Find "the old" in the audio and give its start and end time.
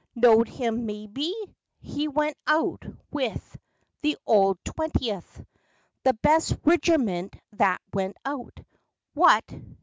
4.01-4.57